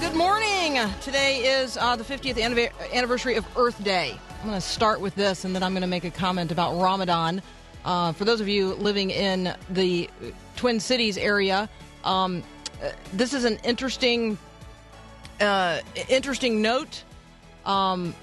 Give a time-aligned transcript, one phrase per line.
[0.00, 0.78] Good morning.
[1.00, 2.40] Today is uh, the 50th
[2.92, 4.16] anniversary of Earth Day.
[4.40, 6.80] I'm going to start with this and then I'm going to make a comment about
[6.80, 7.42] Ramadan.
[7.84, 10.08] Uh, for those of you living in the
[10.54, 11.68] Twin Cities area,
[12.04, 12.44] um,
[12.80, 14.38] uh, this is an interesting,
[15.40, 17.02] uh, interesting note.
[17.66, 18.14] Um,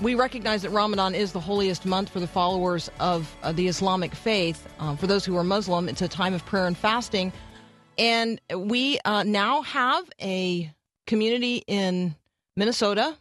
[0.00, 4.16] we recognize that Ramadan is the holiest month for the followers of uh, the Islamic
[4.16, 4.66] faith.
[4.80, 7.32] Uh, for those who are Muslim, it's a time of prayer and fasting.
[7.98, 10.72] And we uh, now have a
[11.10, 12.14] community in
[12.56, 13.16] Minnesota,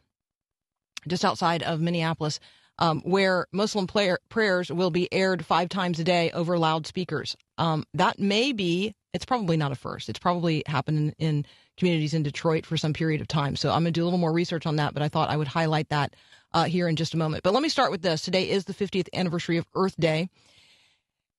[1.07, 2.39] just outside of Minneapolis,
[2.77, 7.35] um, where Muslim prayers will be aired five times a day over loudspeakers.
[7.57, 10.07] Um, that may be, it's probably not a first.
[10.07, 11.45] It's probably happened in, in
[11.77, 13.55] communities in Detroit for some period of time.
[13.55, 15.37] So I'm going to do a little more research on that, but I thought I
[15.37, 16.15] would highlight that
[16.53, 17.41] uh, here in just a moment.
[17.41, 18.21] But let me start with this.
[18.21, 20.29] Today is the 50th anniversary of Earth Day.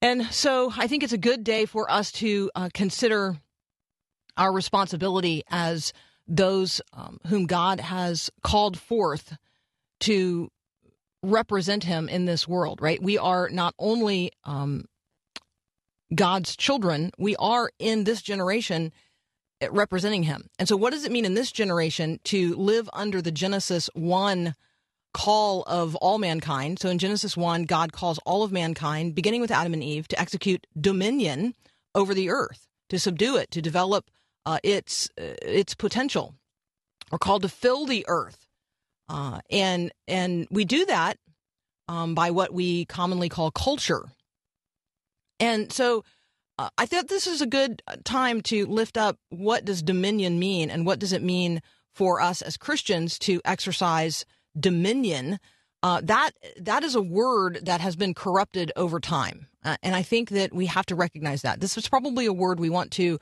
[0.03, 3.37] And so I think it's a good day for us to uh, consider
[4.37, 5.93] our responsibility as
[6.31, 9.37] those um, whom God has called forth
[10.01, 10.49] to
[11.23, 13.03] represent Him in this world, right?
[13.03, 14.87] We are not only um,
[16.15, 18.93] God's children, we are in this generation
[19.71, 20.49] representing Him.
[20.59, 24.55] And so, what does it mean in this generation to live under the Genesis 1
[25.13, 26.79] call of all mankind?
[26.79, 30.21] So, in Genesis 1, God calls all of mankind, beginning with Adam and Eve, to
[30.21, 31.55] execute dominion
[31.95, 34.11] over the earth, to subdue it, to develop
[34.47, 36.35] uh, its uh, its potential.
[37.11, 38.47] We're called to fill the earth,
[39.09, 41.19] uh, and and we do that
[41.89, 44.05] um, by what we commonly call culture.
[45.41, 46.05] And so,
[46.59, 50.71] uh, I thought this is a good time to lift up what does dominion mean,
[50.71, 51.63] and what does it mean
[51.95, 54.25] for us as Christians to exercise
[54.59, 55.39] dominion.
[55.83, 60.03] Uh, that that is a word that has been corrupted over time, uh, and I
[60.03, 63.19] think that we have to recognize that this is probably a word we want to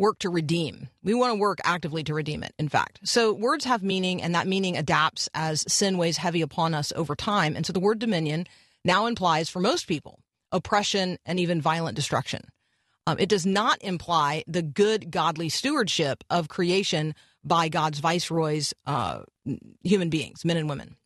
[0.00, 0.88] work to redeem.
[1.02, 3.00] We want to work actively to redeem it, in fact.
[3.04, 7.14] So words have meaning, and that meaning adapts as sin weighs heavy upon us over
[7.14, 7.54] time.
[7.54, 8.46] And so the word dominion
[8.84, 10.18] now implies, for most people,
[10.50, 12.48] oppression and even violent destruction.
[13.06, 19.22] Um, it does not imply the good, godly stewardship of creation by God's viceroys, uh,
[19.82, 20.96] human beings, men and women.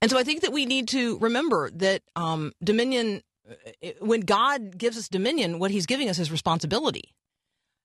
[0.00, 4.76] And so I think that we need to remember that um, dominion, uh, when God
[4.76, 7.14] gives us dominion, what he's giving us is responsibility.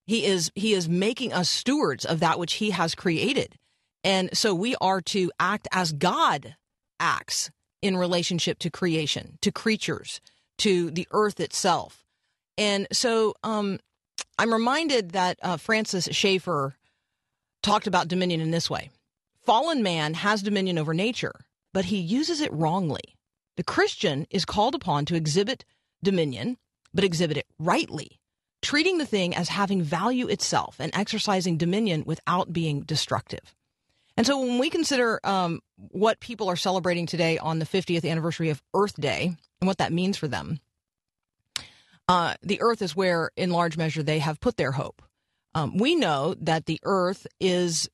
[0.06, 3.56] He is he is making us stewards of that which he has created.
[4.04, 6.56] And so we are to act as God
[7.00, 7.52] acts
[7.82, 10.22] in relationship to creation, to creatures,
[10.60, 12.04] to the earth itself.
[12.58, 13.80] And so um,
[14.38, 16.76] I'm reminded that uh, Francis Schaeffer
[17.64, 18.90] talked about dominion in this way
[19.44, 23.16] Fallen man has dominion over nature, but he uses it wrongly.
[23.58, 25.66] The Christian is called upon to exhibit
[26.04, 26.58] dominion,
[26.94, 28.21] but exhibit it rightly
[28.62, 33.56] treating the thing as having value itself and exercising dominion without being destructive.
[34.18, 38.50] And so when we consider um, what people are celebrating today on the 50th anniversary
[38.50, 40.60] of Earth Day and what that means for them,
[42.08, 45.02] uh, the earth is where, in large measure, they have put their hope.
[45.56, 47.90] Um, we know that the earth is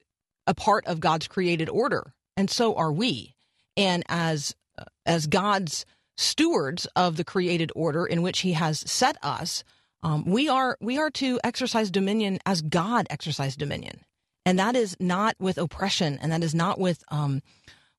[0.47, 3.35] a part of God's created order, and so are we.
[3.75, 5.85] And as uh, as God's
[6.17, 9.63] stewards of the created order in which He has set us,
[10.03, 14.01] um, we are we are to exercise dominion as God exercised dominion,
[14.45, 17.41] and that is not with oppression, and that is not with um,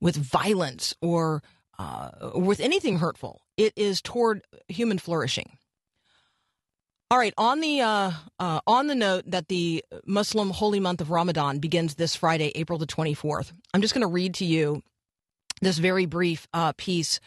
[0.00, 1.42] with violence or
[1.78, 3.40] uh, with anything hurtful.
[3.56, 5.58] It is toward human flourishing.
[7.10, 11.10] All right, on the uh, uh, on the note that the Muslim holy month of
[11.10, 13.52] Ramadan begins this Friday, April the twenty fourth.
[13.72, 14.82] I'm just going to read to you
[15.62, 17.18] this very brief uh, piece.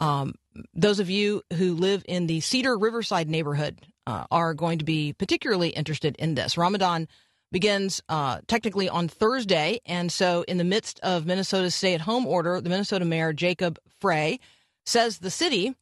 [0.00, 0.34] Um,
[0.74, 5.12] those of you who live in the Cedar Riverside neighborhood uh, are going to be
[5.12, 6.56] particularly interested in this.
[6.56, 7.06] Ramadan
[7.52, 12.70] begins uh, technically on Thursday, and so in the midst of Minnesota's stay-at-home order, the
[12.70, 14.40] Minnesota Mayor Jacob Frey
[14.86, 15.74] says the city,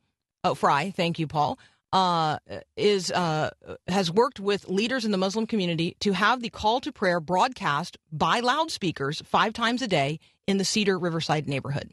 [0.43, 1.59] oh Fry, thank you, Paul,
[1.93, 2.39] uh,
[2.77, 3.51] is uh,
[3.87, 7.97] has worked with leaders in the Muslim community to have the call to prayer broadcast
[8.11, 10.19] by loudspeakers five times a day
[10.49, 11.93] in the Cedar Riverside neighborhood.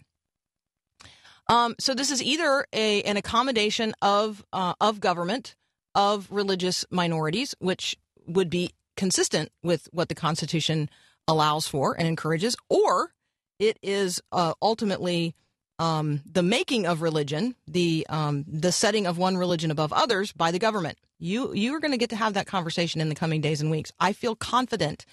[1.48, 5.56] Um, so this is either a, an accommodation of uh, of government
[5.96, 7.98] of religious minorities, which
[8.28, 10.90] would be consistent with what the Constitution
[11.28, 13.14] allows for and encourages, or
[13.60, 15.36] it is uh, ultimately
[15.80, 20.52] um, the making of religion, the um, the setting of one religion above others by
[20.52, 20.98] the government.
[21.20, 23.72] You you are going to get to have that conversation in the coming days and
[23.72, 23.92] weeks.
[24.00, 25.06] I feel confident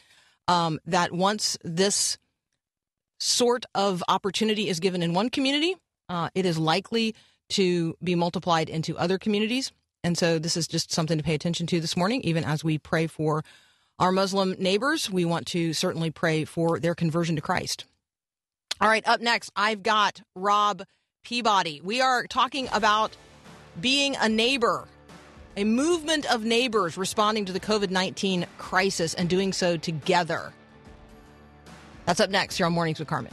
[0.49, 2.19] um, that once this
[3.19, 5.77] sort of opportunity is given in one community,
[6.09, 7.15] uh, it is likely
[7.51, 9.73] to be multiplied into other communities.
[10.03, 12.79] And so this is just something to pay attention to this morning, even as we
[12.79, 13.45] pray for
[13.99, 15.11] our Muslim neighbors.
[15.11, 17.85] We want to certainly pray for their conversion to Christ.
[18.81, 20.85] All right, up next, I've got Rob
[21.23, 21.83] Peabody.
[21.85, 23.15] We are talking about
[23.79, 24.89] being a neighbor,
[25.55, 30.55] a movement of neighbors responding to the COVID 19 crisis and doing so together.
[32.07, 33.33] That's up next here on Mornings with Carmen.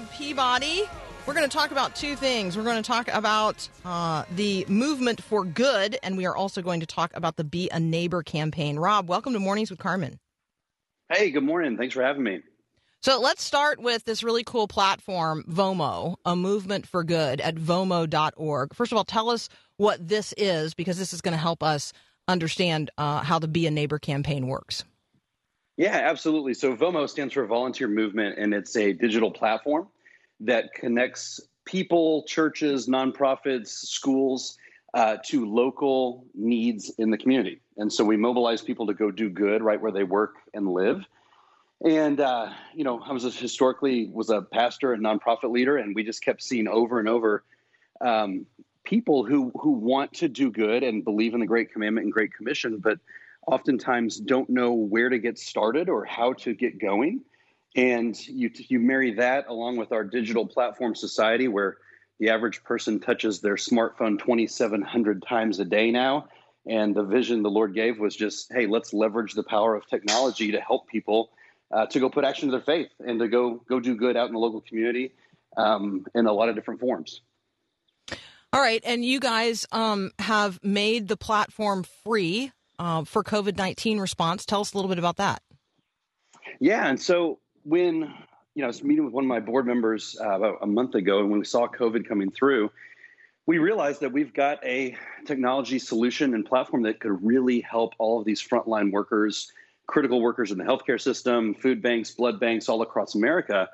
[0.00, 0.84] Rob Peabody.
[1.26, 2.56] We're going to talk about two things.
[2.56, 6.80] We're going to talk about uh, the movement for good, and we are also going
[6.80, 8.78] to talk about the Be a Neighbor campaign.
[8.78, 10.18] Rob, welcome to Mornings with Carmen.
[11.12, 11.76] Hey, good morning.
[11.76, 12.40] Thanks for having me.
[13.02, 18.74] So let's start with this really cool platform, VOMO, a movement for good at vomo.org.
[18.74, 21.92] First of all, tell us what this is because this is going to help us
[22.26, 24.84] understand uh, how the Be a Neighbor campaign works.
[25.80, 26.52] Yeah, absolutely.
[26.52, 29.88] So VOMO stands for Volunteer Movement, and it's a digital platform
[30.40, 34.58] that connects people, churches, nonprofits, schools
[34.92, 37.62] uh, to local needs in the community.
[37.78, 41.02] And so we mobilize people to go do good right where they work and live.
[41.82, 45.94] And uh, you know, I was a, historically was a pastor and nonprofit leader, and
[45.94, 47.42] we just kept seeing over and over
[48.02, 48.44] um,
[48.84, 52.34] people who who want to do good and believe in the Great Commandment and Great
[52.34, 52.98] Commission, but
[53.46, 57.22] oftentimes don't know where to get started or how to get going.
[57.76, 61.76] And you you marry that along with our digital platform society, where
[62.18, 66.28] the average person touches their smartphone 2,700 times a day now.
[66.66, 70.52] And the vision the Lord gave was just, hey, let's leverage the power of technology
[70.52, 71.30] to help people
[71.72, 74.26] uh, to go put action to their faith and to go go do good out
[74.26, 75.12] in the local community
[75.56, 77.22] um, in a lot of different forms.
[78.52, 84.00] All right, and you guys um, have made the platform free uh, for COVID nineteen
[84.00, 84.44] response.
[84.44, 85.42] Tell us a little bit about that.
[86.58, 88.12] Yeah, and so when
[88.54, 90.94] you know I was meeting with one of my board members uh, about a month
[90.94, 92.70] ago, and when we saw COVID coming through,
[93.46, 94.96] we realized that we've got a
[95.26, 99.52] technology solution and platform that could really help all of these frontline workers,
[99.86, 103.68] critical workers in the healthcare system, food banks, blood banks all across America.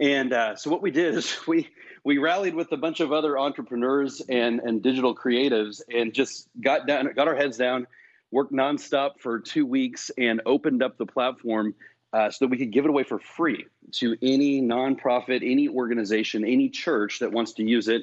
[0.00, 1.68] And uh, so what we did is we
[2.04, 6.86] we rallied with a bunch of other entrepreneurs and and digital creatives and just got
[6.86, 7.86] down got our heads down,
[8.30, 11.74] worked nonstop for two weeks, and opened up the platform
[12.12, 16.44] uh, so that we could give it away for free to any nonprofit, any organization,
[16.44, 18.02] any church that wants to use it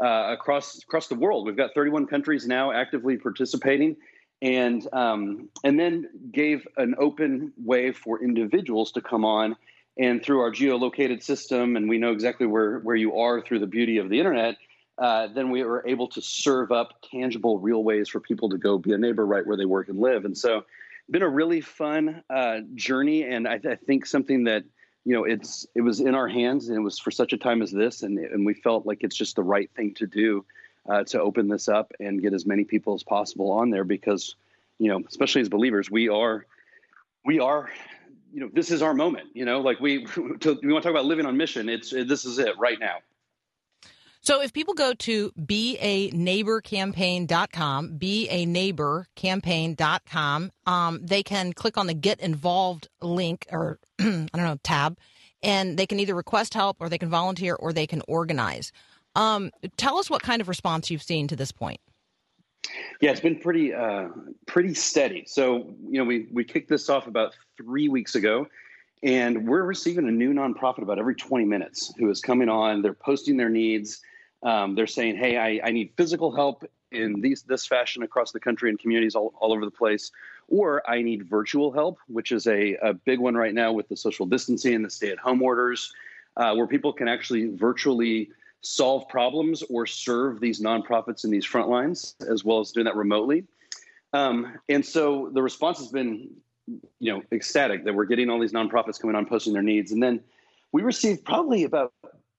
[0.00, 1.46] uh, across across the world.
[1.46, 3.96] We've got 31 countries now actively participating,
[4.40, 9.56] and um, and then gave an open way for individuals to come on
[9.98, 13.66] and through our geolocated system, and we know exactly where where you are through the
[13.66, 14.56] beauty of the internet.
[15.02, 18.78] Uh, then we were able to serve up tangible, real ways for people to go
[18.78, 20.24] be a neighbor right where they work and live.
[20.24, 20.64] And so,
[21.10, 24.62] been a really fun uh, journey, and I, I think something that
[25.04, 27.62] you know it's it was in our hands, and it was for such a time
[27.62, 30.44] as this, and and we felt like it's just the right thing to do
[30.88, 34.36] uh, to open this up and get as many people as possible on there because
[34.78, 36.46] you know, especially as believers, we are
[37.24, 37.70] we are
[38.32, 40.04] you know this is our moment you know like we
[40.40, 41.68] to, we want to talk about living on mission.
[41.68, 42.98] It's this is it right now
[44.24, 52.86] So if people go to beaneighborcampaign.com, beaneighborcampaign.com, um, they can click on the get involved
[53.00, 54.96] link or I don't know, tab,
[55.42, 58.70] and they can either request help or they can volunteer or they can organize.
[59.16, 61.80] Um, tell us what kind of response you've seen to this point.
[63.00, 64.06] yeah it's been pretty uh
[64.46, 68.46] pretty steady so you know we we kicked this off about three weeks ago
[69.02, 72.94] and we're receiving a new nonprofit about every 20 minutes who is coming on they're
[72.94, 74.00] posting their needs
[74.42, 78.40] um, they're saying hey I, I need physical help in these this fashion across the
[78.40, 80.10] country and communities all, all over the place
[80.48, 83.96] or i need virtual help which is a, a big one right now with the
[83.96, 85.92] social distancing and the stay-at-home orders
[86.36, 88.30] uh, where people can actually virtually
[88.62, 92.96] solve problems or serve these nonprofits in these front lines as well as doing that
[92.96, 93.44] remotely
[94.12, 96.30] Um, and so the response has been,
[97.00, 99.92] you know, ecstatic that we're getting all these nonprofits coming on posting their needs.
[99.92, 100.20] And then
[100.72, 101.92] we received probably about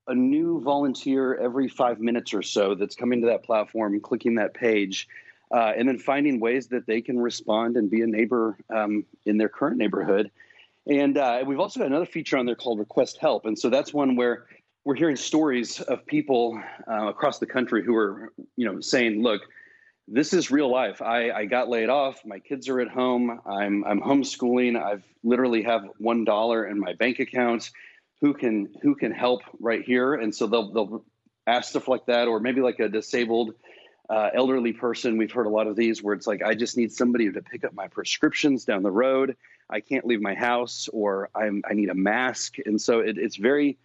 [0.08, 4.54] a new volunteer every five minutes or so that's coming to that platform, clicking that
[4.54, 5.08] page,
[5.52, 9.38] uh, and then finding ways that they can respond and be a neighbor um, in
[9.38, 10.32] their current neighborhood.
[10.88, 13.46] And uh, we've also got another feature on there called Request Help.
[13.46, 14.46] And so that's one where
[14.84, 19.44] we're hearing stories of people uh, across the country who are, you know, saying, "Look,
[20.08, 21.02] this is real life.
[21.02, 22.26] I, I got laid off.
[22.26, 23.40] My kids are at home.
[23.46, 24.82] I'm I'm homeschooling.
[24.82, 27.72] I've literally have one dollar in my bank account.
[28.24, 31.06] Who can who can help right here?" And so they'll they'll
[31.46, 33.54] ask stuff like that, or maybe like a disabled
[34.10, 35.18] uh, elderly person.
[35.18, 37.66] We've heard a lot of these where it's like, I just need somebody to pick
[37.66, 39.36] up my prescriptions down the road.
[39.70, 43.36] I can't leave my house, or I'm I need a mask, and so it, it's
[43.36, 43.78] very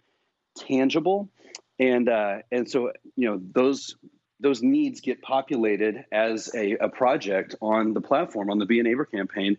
[0.55, 1.29] tangible,
[1.77, 3.95] and uh, and so you know those
[4.39, 8.83] those needs get populated as a, a project on the platform on the Be a
[8.83, 9.57] Neighbor campaign,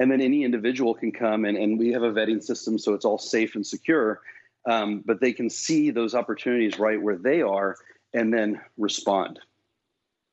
[0.00, 3.04] and then any individual can come and, and we have a vetting system so it's
[3.04, 4.20] all safe and secure,
[4.66, 7.76] um, but they can see those opportunities right where they are
[8.14, 9.38] and then respond.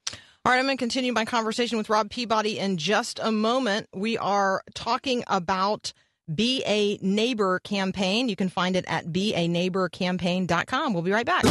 [0.09, 3.89] All right, I'm going to continue my conversation with Rob Peabody in just a moment.
[3.93, 5.91] We are talking about
[6.33, 8.29] Be a Neighbor campaign.
[8.29, 10.93] You can find it at beaneighborcampaign.com.
[10.93, 11.43] We'll be right back.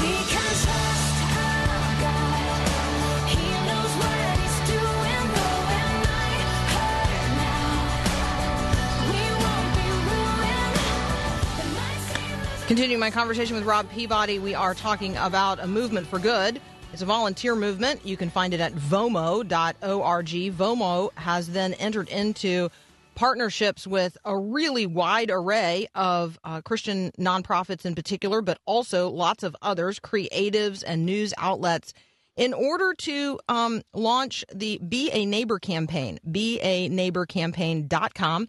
[12.67, 16.61] Continuing my conversation with Rob Peabody, we are talking about a movement for good.
[16.93, 18.05] It's a volunteer movement.
[18.05, 19.47] You can find it at vomo.org.
[19.47, 22.69] Vomo has then entered into
[23.15, 29.45] partnerships with a really wide array of uh, Christian nonprofits in particular, but also lots
[29.45, 31.95] of others, creatives and news outlets,
[32.35, 38.49] in order to um, launch the Be a Neighbor campaign, beaneighborcampaign.com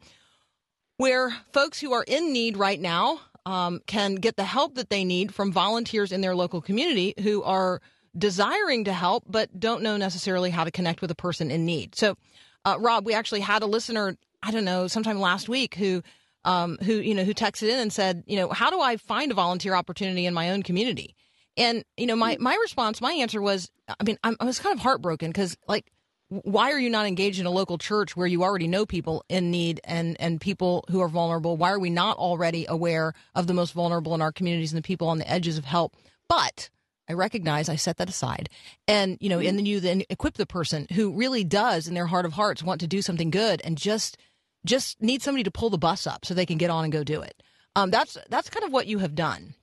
[0.97, 5.05] where folks who are in need right now um, can get the help that they
[5.05, 7.81] need from volunteers in their local community who are
[8.17, 11.95] desiring to help but don't know necessarily how to connect with a person in need.
[11.95, 12.17] So,
[12.65, 16.03] uh, Rob, we actually had a listener, I don't know, sometime last week who.
[16.45, 19.31] Um, who you know who texted in and said you know how do I find
[19.31, 21.13] a volunteer opportunity in my own community
[21.57, 24.73] and you know my my response my answer was I mean I'm, I was kind
[24.73, 25.91] of heartbroken because like
[26.29, 29.49] why are you not engaged in a local church where you already know people in
[29.49, 31.55] need and and people who are vulnerable?
[31.55, 34.87] Why are we not already aware of the most vulnerable in our communities and the
[34.87, 35.95] people on the edges of help?
[36.27, 36.69] But
[37.09, 38.49] i recognize i set that aside.
[38.87, 42.07] And you know and then you then equip the person who really does in their
[42.07, 44.17] heart of hearts want to do something good and just
[44.65, 47.03] just need somebody to pull the bus up so they can get on and go
[47.03, 47.41] do it.
[47.75, 49.53] Um, that's that's kind of what you have done.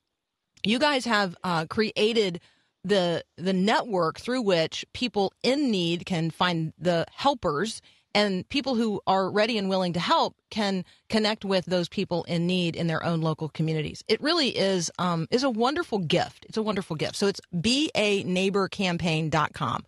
[0.63, 2.41] You guys have uh, created
[2.85, 7.81] the the network through which people in need can find the helpers
[8.13, 12.47] and people who are ready and willing to help can connect with those people in
[12.47, 14.03] need in their own local communities.
[14.07, 16.45] It really is um, is a wonderful gift.
[16.47, 17.17] It's a wonderful gift.
[17.17, 19.85] So it's beaneighborcampaign.com.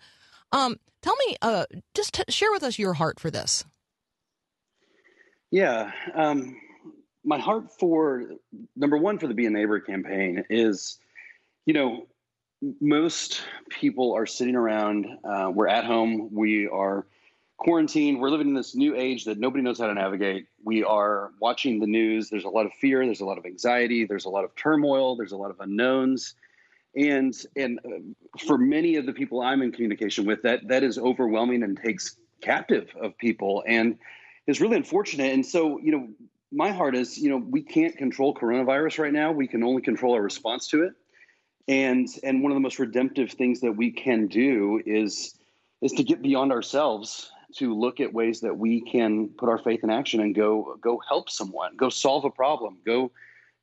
[0.52, 3.64] Um, tell me, uh, just t- share with us your heart for this.
[5.52, 5.92] Yeah.
[6.14, 6.58] Um,
[7.24, 8.26] my heart for
[8.76, 11.00] number one for the Be a Neighbor campaign is,
[11.66, 12.08] you know,
[12.62, 15.06] most people are sitting around.
[15.24, 16.30] Uh, we're at home.
[16.32, 17.06] We are
[17.58, 18.20] quarantined.
[18.20, 20.48] We're living in this new age that nobody knows how to navigate.
[20.64, 22.30] We are watching the news.
[22.30, 23.06] There's a lot of fear.
[23.06, 24.06] There's a lot of anxiety.
[24.06, 25.16] There's a lot of turmoil.
[25.16, 26.36] There's a lot of unknowns.
[26.96, 30.98] And and uh, for many of the people I'm in communication with, that that is
[30.98, 33.98] overwhelming and takes captive of people and
[34.48, 35.34] is really unfortunate.
[35.34, 36.08] And so, you know,
[36.52, 39.32] my heart is, you know, we can't control coronavirus right now.
[39.32, 40.94] We can only control our response to it
[41.68, 45.36] and and one of the most redemptive things that we can do is
[45.82, 49.84] is to get beyond ourselves to look at ways that we can put our faith
[49.84, 53.12] in action and go go help someone go solve a problem go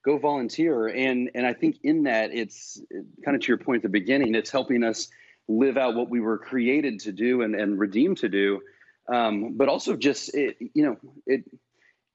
[0.05, 0.89] go volunteer.
[0.89, 2.81] And and i think in that it's
[3.25, 5.09] kind of to your point at the beginning it's helping us
[5.49, 8.61] live out what we were created to do and and redeemed to do.
[9.07, 10.97] Um, but also just it, you know
[11.27, 11.45] it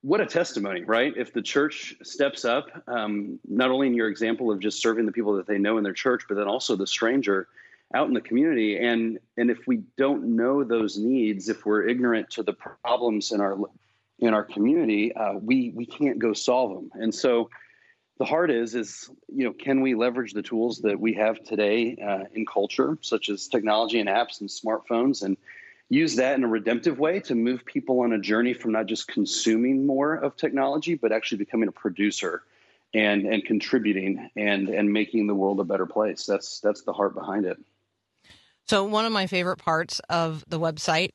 [0.01, 1.13] what a testimony, right?
[1.17, 5.11] If the church steps up, um, not only in your example of just serving the
[5.11, 7.47] people that they know in their church, but then also the stranger
[7.93, 8.77] out in the community.
[8.77, 13.41] And and if we don't know those needs, if we're ignorant to the problems in
[13.41, 13.57] our
[14.19, 16.91] in our community, uh, we we can't go solve them.
[17.01, 17.49] And so
[18.19, 21.97] the heart is is you know can we leverage the tools that we have today
[22.01, 25.35] uh, in culture, such as technology and apps and smartphones and
[25.89, 29.07] use that in a redemptive way to move people on a journey from not just
[29.07, 32.43] consuming more of technology, but actually becoming a producer
[32.93, 36.25] and and contributing and and making the world a better place.
[36.25, 37.57] That's that's the heart behind it.
[38.67, 41.11] So one of my favorite parts of the website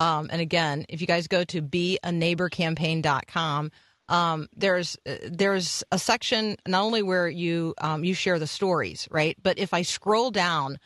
[0.00, 3.70] Um, and again, if you guys go to beaneighborcampaign.com,
[4.08, 4.96] um, there's
[5.28, 9.36] there's a section not only where you um, you share the stories, right?
[9.42, 10.78] But if I scroll down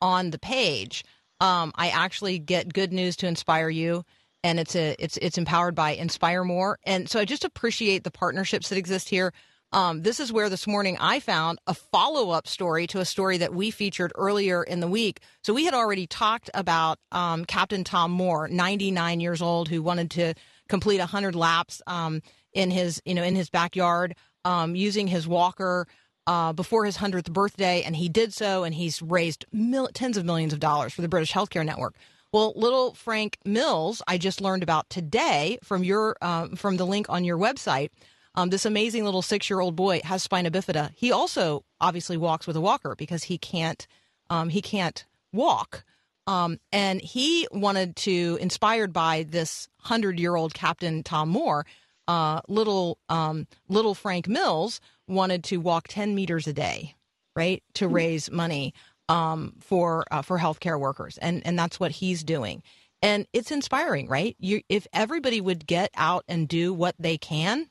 [0.00, 1.04] on the page,
[1.40, 4.04] um, I actually get good news to inspire you,
[4.44, 8.10] and it's a it's it's empowered by Inspire More, and so I just appreciate the
[8.10, 9.32] partnerships that exist here.
[9.72, 13.38] Um, this is where this morning I found a follow up story to a story
[13.38, 15.20] that we featured earlier in the week.
[15.44, 20.10] So we had already talked about um, Captain Tom Moore, 99 years old, who wanted
[20.12, 20.34] to
[20.68, 22.20] complete 100 laps um,
[22.52, 25.86] in his you know in his backyard um, using his walker
[26.30, 30.24] uh, before his 100th birthday, and he did so, and he's raised mil- tens of
[30.24, 31.96] millions of dollars for the British Healthcare Network.
[32.30, 37.06] Well, little Frank Mills, I just learned about today from your um, from the link
[37.08, 37.90] on your website.
[38.36, 40.92] Um, this amazing little six year old boy has spina bifida.
[40.94, 43.88] He also obviously walks with a walker because he can't
[44.30, 45.82] um, he can't walk.
[46.28, 51.66] Um, and he wanted to, inspired by this hundred year old Captain Tom Moore,
[52.08, 56.94] uh, little um, little Frank Mills wanted to walk ten meters a day,
[57.36, 58.74] right, to raise money
[59.08, 62.62] um, for uh, for healthcare workers, and and that's what he's doing.
[63.02, 64.36] And it's inspiring, right?
[64.38, 67.68] You, if everybody would get out and do what they can,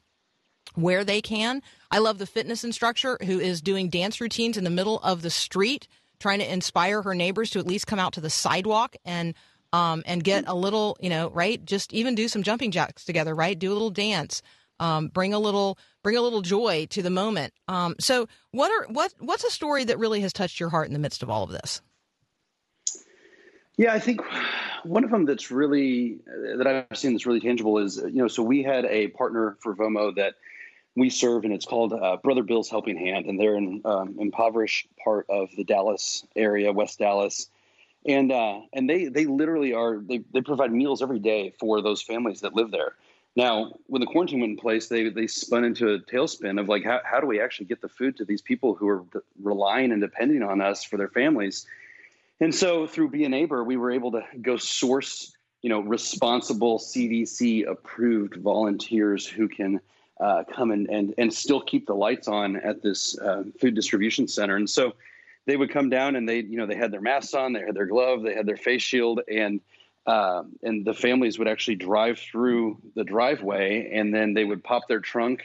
[0.76, 1.62] where they can.
[1.92, 5.30] I love the fitness instructor who is doing dance routines in the middle of the
[5.30, 5.88] street,
[6.20, 9.36] trying to inspire her neighbors to at least come out to the sidewalk and
[9.74, 11.64] um, and get a little, you know, right?
[11.64, 13.58] Just even do some jumping jacks together, right?
[13.58, 14.42] Do a little dance,
[14.80, 17.54] um, bring a little bring a little joy to the moment.
[17.68, 20.94] Um, so, what are what what's a story that really has touched your heart in
[20.94, 21.82] the midst of all of this?
[23.78, 24.22] Yeah, I think
[24.84, 28.44] one of them that's really that I've seen that's really tangible is you know so
[28.44, 30.36] we had a partner for Vomo that
[30.96, 34.88] we serve and it's called uh, Brother Bill's Helping Hand and they're in um, impoverished
[35.02, 37.50] part of the Dallas area, West Dallas,
[38.06, 42.02] and uh, and they they literally are they they provide meals every day for those
[42.02, 42.96] families that live there.
[43.36, 46.84] Now, when the quarantine went in place, they they spun into a tailspin of like
[46.84, 49.04] how how do we actually get the food to these people who are
[49.42, 51.66] relying and depending on us for their families
[52.40, 56.80] and so through Be a Neighbor, we were able to go source, you know, responsible
[56.80, 59.82] CDC approved volunteers who can
[60.20, 64.28] uh, come and, and and still keep the lights on at this uh, food distribution
[64.28, 64.56] center.
[64.56, 64.94] And so
[65.50, 67.76] they would come down and they, you know, they had their masks on, they had
[67.76, 69.62] their glove, they had their face shield, and
[70.06, 74.88] uh, and the families would actually drive through the driveway, and then they would pop
[74.88, 75.44] their trunk.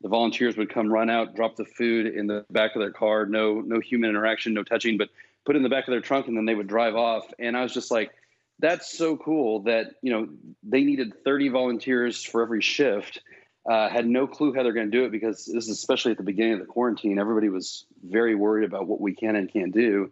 [0.00, 3.26] The volunteers would come run out, drop the food in the back of their car.
[3.26, 5.08] No, no human interaction, no touching, but
[5.44, 7.26] put in the back of their trunk and then they would drive off.
[7.38, 8.10] And I was just like,
[8.58, 10.28] that's so cool that, you know,
[10.62, 13.20] they needed 30 volunteers for every shift.
[13.68, 16.16] Uh, had no clue how they're going to do it because this is especially at
[16.16, 17.18] the beginning of the quarantine.
[17.18, 20.10] Everybody was very worried about what we can and can't do.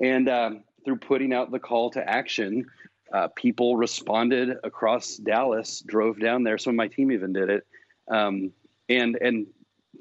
[0.00, 2.66] And um, through putting out the call to action,
[3.12, 6.58] uh, people responded across Dallas, drove down there.
[6.58, 7.66] Some of my team even did it,
[8.08, 8.52] um,
[8.88, 9.46] and and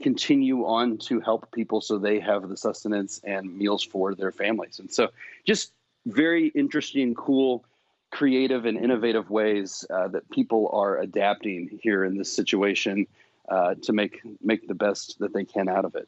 [0.02, 4.80] continue on to help people so they have the sustenance and meals for their families.
[4.80, 5.10] And so,
[5.46, 5.74] just
[6.06, 7.66] very interesting, cool,
[8.12, 13.08] creative, and innovative ways uh, that people are adapting here in this situation
[13.50, 16.08] uh, to make make the best that they can out of it.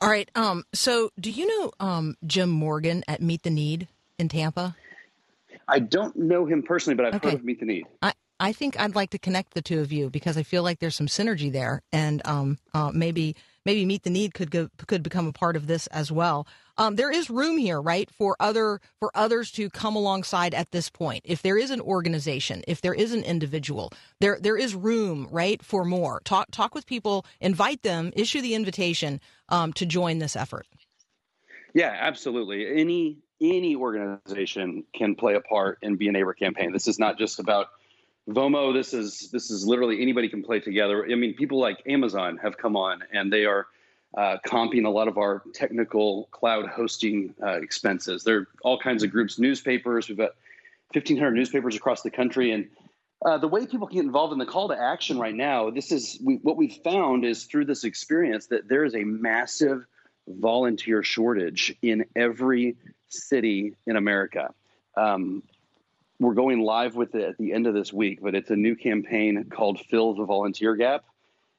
[0.00, 0.30] All right.
[0.34, 4.76] Um, so, do you know um, Jim Morgan at Meet the Need in Tampa?
[5.66, 7.30] I don't know him personally, but I've Okay.
[7.30, 7.86] heard of Meet the Need.
[8.02, 10.78] I, I think I'd like to connect the two of you because I feel like
[10.78, 15.02] there's some synergy there, and um, uh, maybe maybe Meet the Need could go, could
[15.02, 16.46] become a part of this as well.
[16.76, 20.90] Um, there is room here, right, for other for others to come alongside at this
[20.90, 21.22] point.
[21.24, 25.62] If there is an organization, if there is an individual, there there is room, right,
[25.62, 26.20] for more.
[26.24, 30.66] Talk talk with people, invite them, issue the invitation um, to join this effort.
[31.74, 32.80] Yeah, absolutely.
[32.80, 36.72] Any any organization can play a part in Be a Neighbor campaign.
[36.72, 37.68] This is not just about
[38.28, 38.72] Vomo.
[38.72, 41.06] This is this is literally anybody can play together.
[41.10, 43.66] I mean, people like Amazon have come on and they are
[44.16, 48.24] uh, comping a lot of our technical cloud hosting uh, expenses.
[48.24, 50.08] There are all kinds of groups, newspapers.
[50.08, 50.32] We've got
[50.92, 52.68] 1,500 newspapers across the country, and
[53.24, 55.90] uh, the way people can get involved in the call to action right now, this
[55.90, 59.84] is we, what we've found is through this experience that there is a massive
[60.28, 62.76] volunteer shortage in every
[63.08, 64.52] city in America.
[64.96, 65.42] Um,
[66.20, 68.76] we're going live with it at the end of this week, but it's a new
[68.76, 71.04] campaign called Fill the Volunteer Gap.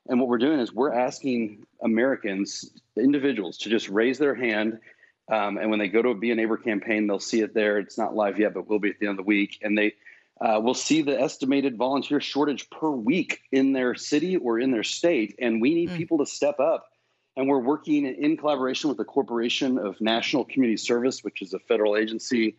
[0.08, 4.80] And what we're doing is we're asking Americans, individuals, to just raise their hand.
[5.32, 7.80] Um, and when they go to a Be a Neighbor campaign, they'll see it there.
[7.80, 9.60] It's not live yet, but will be at the end of the week.
[9.62, 9.94] And they
[10.40, 14.84] uh, will see the estimated volunteer shortage per week in their city or in their
[14.84, 15.36] state.
[15.40, 16.92] And we need people to step up.
[17.36, 21.60] And we're working in collaboration with the Corporation of National Community Service, which is a
[21.60, 22.56] federal agency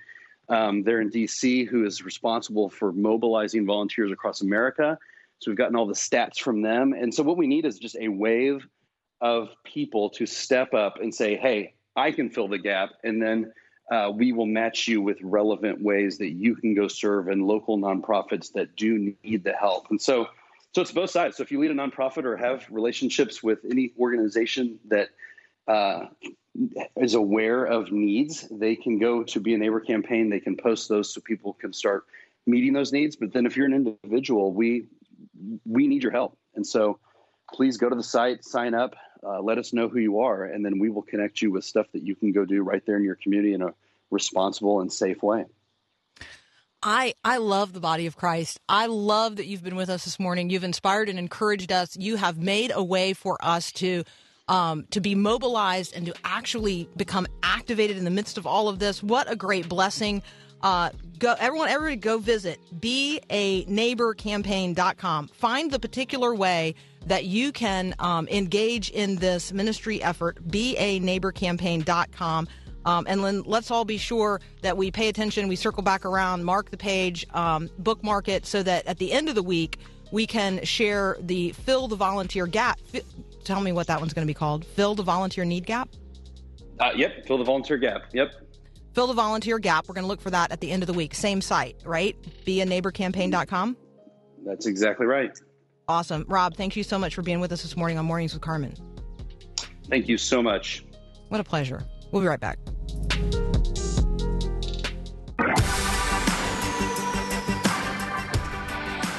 [0.48, 4.98] um, there in DC who is responsible for mobilizing volunteers across America.
[5.38, 6.92] So we've gotten all the stats from them.
[6.92, 8.66] And so what we need is just a wave
[9.20, 12.90] of people to step up and say, hey, I can fill the gap.
[13.04, 13.52] And then
[13.90, 17.78] uh, we will match you with relevant ways that you can go serve in local
[17.78, 19.86] nonprofits that do need the help.
[19.90, 20.28] And so,
[20.74, 21.36] so it's both sides.
[21.36, 25.08] So if you lead a nonprofit or have relationships with any organization that
[25.68, 26.06] uh,
[26.96, 30.30] is aware of needs, they can go to Be a Neighbor campaign.
[30.30, 32.04] They can post those so people can start
[32.46, 33.16] meeting those needs.
[33.16, 34.86] But then if you're an individual, we
[35.64, 36.36] we need your help.
[36.54, 36.98] And so
[37.52, 40.64] please go to the site, sign up, uh, let us know who you are, and
[40.64, 43.04] then we will connect you with stuff that you can go do right there in
[43.04, 43.74] your community in a
[44.10, 45.44] responsible and safe way.
[46.82, 48.60] I, I love the body of Christ.
[48.68, 50.50] I love that you've been with us this morning.
[50.50, 51.96] You've inspired and encouraged us.
[51.96, 54.04] You have made a way for us to
[54.48, 58.78] um, to be mobilized and to actually become activated in the midst of all of
[58.78, 59.02] this.
[59.02, 60.22] What a great blessing.
[60.62, 66.74] Uh, go everyone everybody go visit be a neighbor campaign.com find the particular way
[67.06, 72.48] that you can um, engage in this ministry effort be a neighbor campaign.com
[72.84, 76.44] um, and then let's all be sure that we pay attention we circle back around
[76.44, 79.78] mark the page um, bookmark it so that at the end of the week
[80.10, 82.78] we can share the fill the volunteer gap
[83.46, 85.88] tell me what that one's going to be called fill the volunteer need gap
[86.78, 88.02] Uh, yep, fill the volunteer gap.
[88.12, 88.32] Yep.
[88.94, 89.88] fill the volunteer gap.
[89.88, 91.14] We're going to look for that at the end of the week.
[91.14, 92.14] Same site, right?
[92.44, 93.76] Be a neighborcampaign.com.
[94.44, 95.30] That's exactly right.
[95.88, 96.24] Awesome.
[96.28, 98.74] Rob, thank you so much for being with us this morning on Mornings with Carmen.
[99.88, 100.84] Thank you so much.
[101.28, 101.82] What a pleasure.
[102.10, 102.58] We'll be right back.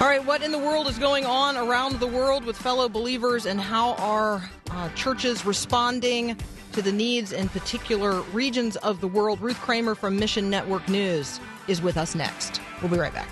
[0.08, 3.46] All right, what in the world is going on around the world with fellow believers,
[3.46, 6.38] and how are uh, churches responding
[6.72, 9.42] to the needs in particular regions of the world?
[9.42, 12.62] Ruth Kramer from Mission Network News is with us next.
[12.82, 13.28] We'll be right back.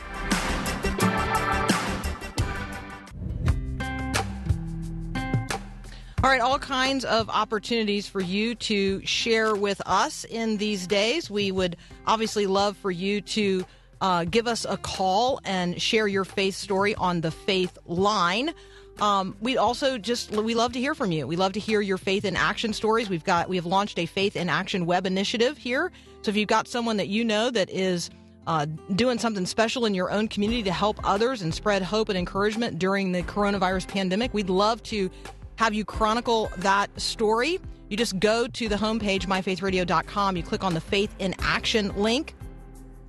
[6.22, 11.32] All right, all kinds of opportunities for you to share with us in these days.
[11.32, 13.66] We would obviously love for you to
[14.06, 18.54] uh, give us a call and share your faith story on the Faith Line.
[19.02, 21.26] Um, we also just we love to hear from you.
[21.26, 23.10] We love to hear your faith in action stories.
[23.10, 25.92] We've got we have launched a faith in action web initiative here.
[26.22, 28.12] So if you've got someone that you know that is
[28.46, 32.18] uh, doing something special in your own community to help others and spread hope and
[32.18, 35.10] encouragement during the coronavirus pandemic, we'd love to
[35.56, 37.60] have you chronicle that story.
[37.90, 40.38] You just go to the homepage, myfaithradio.com.
[40.38, 42.36] You click on the Faith in Action link.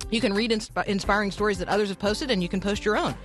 [0.09, 2.97] You can read insp- inspiring stories that others have posted, and you can post your
[2.97, 3.15] own.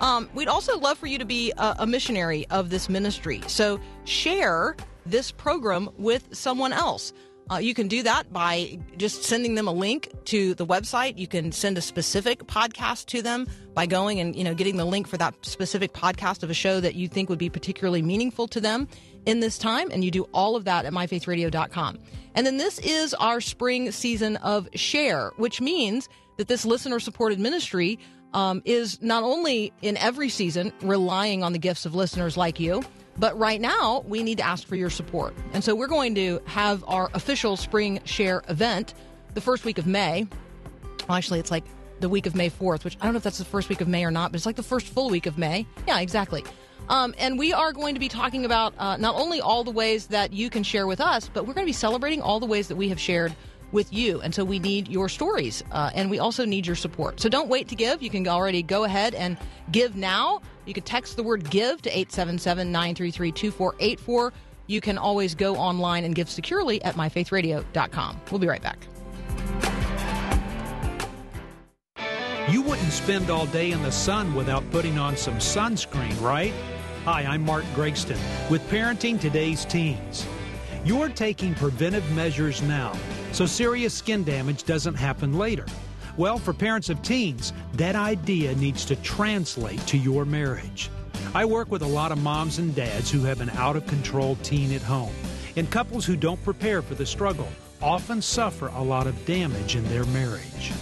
[0.00, 3.42] Um, we'd also love for you to be a, a missionary of this ministry.
[3.46, 7.12] So share this program with someone else.
[7.50, 11.18] Uh, you can do that by just sending them a link to the website.
[11.18, 14.84] You can send a specific podcast to them by going and you know getting the
[14.84, 18.46] link for that specific podcast of a show that you think would be particularly meaningful
[18.48, 18.88] to them
[19.26, 19.90] in this time.
[19.90, 21.98] And you do all of that at myfaithradio.com.
[22.34, 26.08] And then this is our spring season of Share, which means
[26.42, 28.00] that this listener supported ministry
[28.34, 32.82] um, is not only in every season relying on the gifts of listeners like you,
[33.16, 35.34] but right now we need to ask for your support.
[35.52, 38.94] And so we're going to have our official spring share event
[39.34, 40.26] the first week of May.
[41.08, 41.62] Well, actually, it's like
[42.00, 43.86] the week of May 4th, which I don't know if that's the first week of
[43.86, 45.64] May or not, but it's like the first full week of May.
[45.86, 46.42] Yeah, exactly.
[46.88, 50.08] Um, and we are going to be talking about uh, not only all the ways
[50.08, 52.66] that you can share with us, but we're going to be celebrating all the ways
[52.66, 53.32] that we have shared
[53.72, 54.20] with you.
[54.20, 57.20] And so we need your stories uh, and we also need your support.
[57.20, 58.02] So don't wait to give.
[58.02, 59.36] You can already go ahead and
[59.70, 60.40] give now.
[60.66, 64.32] You can text the word give to 877 933 2484.
[64.66, 68.20] You can always go online and give securely at myfaithradio.com.
[68.30, 68.78] We'll be right back.
[72.48, 76.52] You wouldn't spend all day in the sun without putting on some sunscreen, right?
[77.04, 78.18] Hi, I'm Mark Gregston
[78.50, 80.26] with Parenting Today's Teens.
[80.84, 82.92] You're taking preventive measures now
[83.32, 85.66] so serious skin damage doesn't happen later.
[86.16, 90.90] Well, for parents of teens, that idea needs to translate to your marriage.
[91.34, 94.36] I work with a lot of moms and dads who have an out of control
[94.42, 95.14] teen at home,
[95.56, 97.48] and couples who don't prepare for the struggle
[97.80, 100.72] often suffer a lot of damage in their marriage.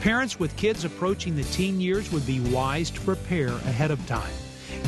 [0.00, 4.32] Parents with kids approaching the teen years would be wise to prepare ahead of time.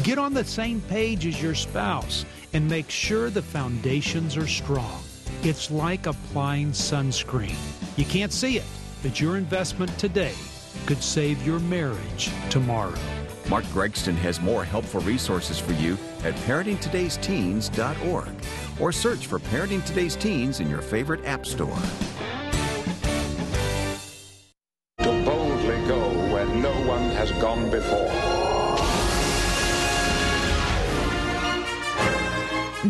[0.05, 5.03] Get on the same page as your spouse and make sure the foundations are strong.
[5.42, 7.57] It's like applying sunscreen.
[7.96, 8.64] You can't see it,
[9.03, 10.35] but your investment today
[10.85, 12.98] could save your marriage tomorrow.
[13.48, 18.29] Mark Gregston has more helpful resources for you at parentingtodaysteens.org
[18.79, 21.79] or search for Parenting Today's Teens in your favorite app store.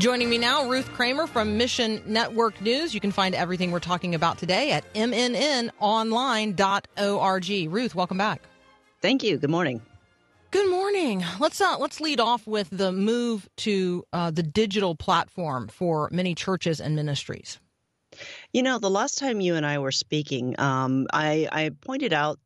[0.00, 2.94] Joining me now, Ruth Kramer from Mission Network News.
[2.94, 5.74] You can find everything we're talking about today at mnnonline.org.
[7.70, 8.40] Ruth, welcome back.
[9.02, 9.36] Thank you.
[9.36, 9.82] Good morning.
[10.52, 11.22] Good morning.
[11.38, 16.34] Let's uh, let's lead off with the move to uh, the digital platform for many
[16.34, 17.58] churches and ministries.
[18.54, 22.40] You know, the last time you and I were speaking, um, I, I pointed out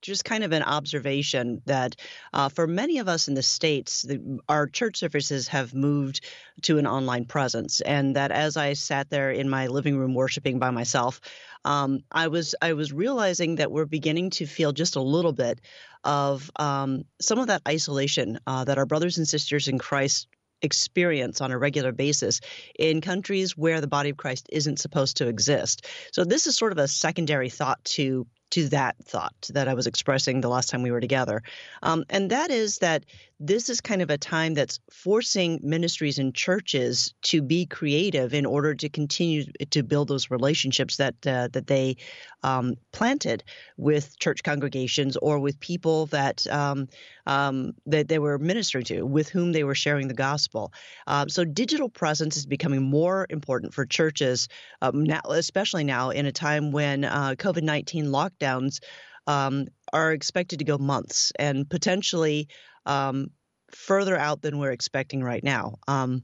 [0.00, 1.96] just kind of an observation that
[2.32, 6.24] uh, for many of us in the states, the, our church services have moved
[6.62, 10.58] to an online presence, and that as I sat there in my living room worshiping
[10.58, 11.20] by myself,
[11.64, 15.60] um, I was I was realizing that we're beginning to feel just a little bit
[16.04, 20.28] of um, some of that isolation uh, that our brothers and sisters in Christ
[20.62, 22.40] experience on a regular basis
[22.78, 25.86] in countries where the body of Christ isn't supposed to exist.
[26.12, 29.86] So this is sort of a secondary thought to to that thought that I was
[29.86, 31.42] expressing the last time we were together.
[31.82, 33.04] Um, and that is that
[33.42, 38.44] this is kind of a time that's forcing ministries and churches to be creative in
[38.44, 41.96] order to continue to build those relationships that uh, that they
[42.42, 43.42] um, planted
[43.78, 46.88] with church congregations or with people that um,
[47.26, 50.72] um, that they were ministering to, with whom they were sharing the gospel.
[51.06, 54.48] Uh, so digital presence is becoming more important for churches
[54.82, 58.80] um, now, especially now in a time when uh, COVID nineteen lockdowns.
[59.26, 62.48] Um, are expected to go months and potentially
[62.86, 63.30] um,
[63.70, 65.76] further out than we're expecting right now.
[65.86, 66.22] Um,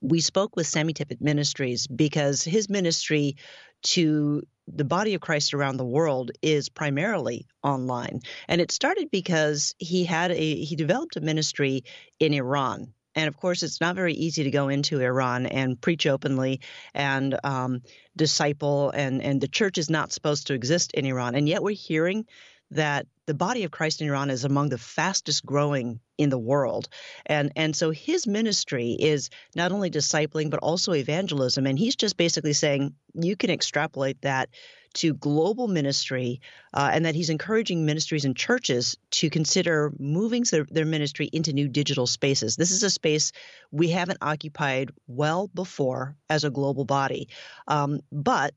[0.00, 3.36] we spoke with Sammy Tippit Ministries because his ministry
[3.82, 8.20] to the body of Christ around the world is primarily online.
[8.48, 11.84] And it started because he had a he developed a ministry
[12.20, 12.94] in Iran.
[13.14, 16.60] And of course, it's not very easy to go into Iran and preach openly
[16.94, 17.82] and um,
[18.16, 21.34] disciple, and, and the church is not supposed to exist in Iran.
[21.34, 22.26] And yet we're hearing
[22.72, 26.88] that the body of Christ in Iran is among the fastest growing in the world.
[27.26, 32.16] And and so his ministry is not only discipling but also evangelism and he's just
[32.16, 34.48] basically saying you can extrapolate that
[34.94, 36.40] to global ministry
[36.74, 41.52] uh, and that he's encouraging ministries and churches to consider moving their, their ministry into
[41.52, 42.56] new digital spaces.
[42.56, 43.32] This is a space
[43.70, 47.28] we haven't occupied well before as a global body.
[47.66, 48.54] Um, but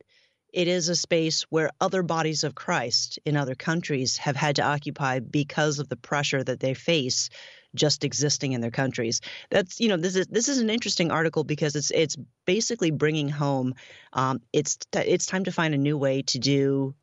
[0.53, 4.63] it is a space where other bodies of Christ in other countries have had to
[4.63, 7.29] occupy because of the pressure that they face
[7.75, 9.21] just existing in their countries.
[9.49, 13.29] That's you know this is this is an interesting article because it's it's basically bringing
[13.29, 13.75] home
[14.13, 16.95] um, it's it's time to find a new way to do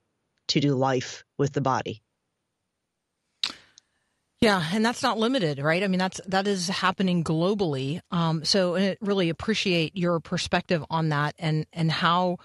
[0.48, 2.02] to do life with the body.
[4.42, 5.84] Yeah, and that's not limited, right?
[5.84, 8.00] I mean, that's that is happening globally.
[8.10, 12.38] Um, so, I really appreciate your perspective on that and and how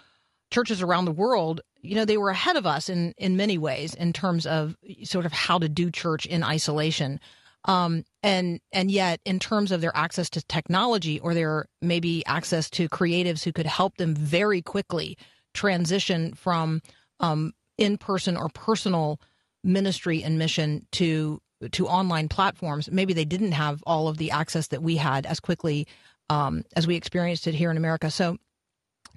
[0.52, 3.96] churches around the world, you know, they were ahead of us in in many ways
[3.96, 7.20] in terms of sort of how to do church in isolation.
[7.68, 12.70] Um, and and yet, in terms of their access to technology or their maybe access
[12.72, 15.18] to creatives who could help them very quickly
[15.54, 16.82] transition from
[17.20, 19.20] um, in person or personal
[19.64, 24.68] ministry and mission to to online platforms, maybe they didn't have all of the access
[24.68, 25.88] that we had as quickly
[26.30, 28.12] um, as we experienced it here in America.
[28.12, 28.38] So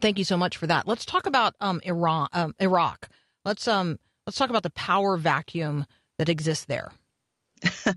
[0.00, 0.86] Thank you so much for that.
[0.86, 3.08] Let's talk about um, Iran, um, Iraq.
[3.44, 5.86] Let's um, let's talk about the power vacuum
[6.18, 6.92] that exists there.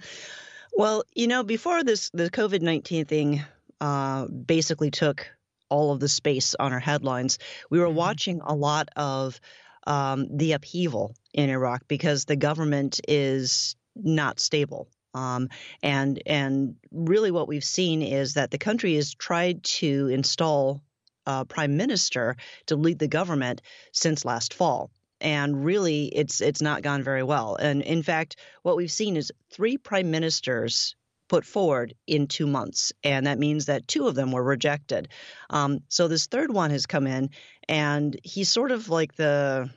[0.74, 3.44] well, you know, before this, the COVID nineteen thing
[3.82, 5.28] uh, basically took
[5.70, 7.40] all of the space on our headlines.
[7.70, 7.96] We were mm-hmm.
[7.96, 9.40] watching a lot of
[9.86, 14.88] um, the upheaval in Iraq because the government is not stable.
[15.14, 15.50] Um,
[15.82, 20.82] and and really, what we've seen is that the country has tried to install
[21.26, 22.36] a prime minister
[22.68, 24.92] to lead the government since last fall
[25.24, 27.56] and really it's it's not gone very well.
[27.56, 30.96] And in fact, what we've seen is three prime ministers
[31.30, 35.08] put forward in two months, and that means that two of them were rejected.
[35.50, 37.30] Um, so this third one has come in,
[37.68, 39.72] and he's sort of like the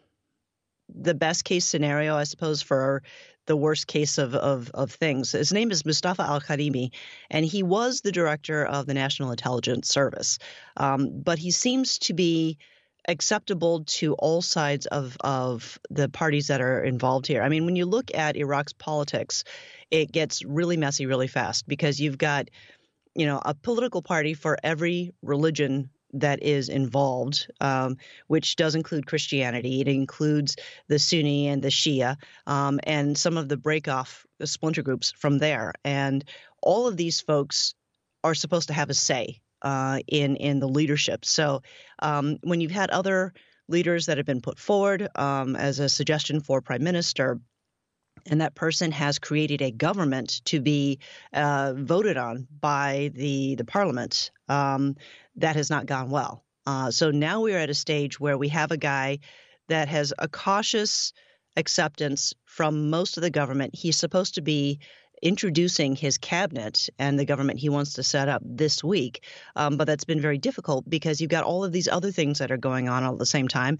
[0.88, 3.02] the best case scenario, I suppose, for
[3.46, 5.32] the worst case of, of, of things.
[5.32, 6.90] His name is Mustafa Al Kadhimi,
[7.30, 10.38] and he was the director of the National Intelligence Service.
[10.76, 12.58] Um, but he seems to be
[13.08, 17.42] acceptable to all sides of, of the parties that are involved here.
[17.42, 19.44] I mean, when you look at Iraq's politics,
[19.90, 22.50] it gets really messy really fast because you've got
[23.14, 29.06] you know a political party for every religion that is involved, um, which does include
[29.06, 29.80] Christianity.
[29.80, 30.56] It includes
[30.88, 32.16] the Sunni and the Shia,
[32.46, 35.72] um, and some of the breakoff splinter groups from there.
[35.84, 36.24] And
[36.62, 37.74] all of these folks
[38.24, 41.24] are supposed to have a say uh, in in the leadership.
[41.24, 41.62] So
[42.00, 43.32] um, when you've had other
[43.68, 47.40] leaders that have been put forward um, as a suggestion for prime minister,
[48.26, 50.98] and that person has created a government to be
[51.32, 54.30] uh, voted on by the the parliament.
[54.48, 54.96] Um,
[55.36, 56.44] that has not gone well.
[56.66, 59.18] Uh, so now we are at a stage where we have a guy
[59.68, 61.12] that has a cautious
[61.56, 63.74] acceptance from most of the government.
[63.74, 64.80] He's supposed to be
[65.22, 69.24] introducing his cabinet and the government he wants to set up this week.
[69.54, 72.50] Um, but that's been very difficult because you've got all of these other things that
[72.50, 73.78] are going on all at the same time.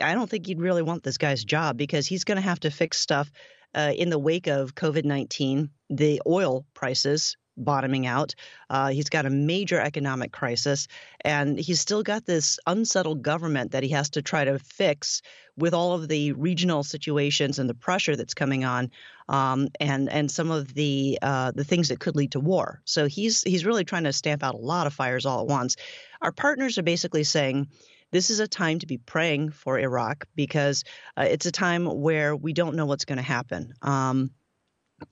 [0.00, 2.70] I don't think you'd really want this guy's job because he's going to have to
[2.70, 3.30] fix stuff
[3.74, 8.34] uh, in the wake of COVID 19, the oil prices bottoming out.
[8.70, 10.88] Uh, he's got a major economic crisis,
[11.22, 15.22] and he's still got this unsettled government that he has to try to fix
[15.56, 18.90] with all of the regional situations and the pressure that's coming on,
[19.28, 22.80] um, and and some of the uh, the things that could lead to war.
[22.84, 25.76] So he's he's really trying to stamp out a lot of fires all at once.
[26.22, 27.68] Our partners are basically saying.
[28.12, 30.84] This is a time to be praying for Iraq because
[31.16, 33.74] uh, it's a time where we don't know what's going to happen.
[33.82, 34.30] Um,